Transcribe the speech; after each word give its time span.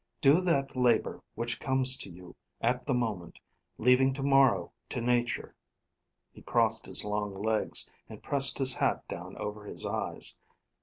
Do 0.19 0.41
that 0.41 0.75
labor 0.75 1.21
which 1.35 1.59
comes 1.59 1.95
to 1.97 2.09
you 2.09 2.35
at 2.59 2.87
the 2.87 2.93
moment, 2.95 3.39
leaving 3.77 4.13
to 4.13 4.23
morrow 4.23 4.73
to 4.89 4.99
Nature." 4.99 5.53
He 6.31 6.41
crossed 6.41 6.87
his 6.87 7.05
long 7.05 7.35
legs, 7.43 7.91
and 8.09 8.23
pressed 8.23 8.57
his 8.57 8.73
hat 8.73 9.07
down 9.07 9.37
over 9.37 9.63
his 9.65 9.85
eyes. 9.85 10.39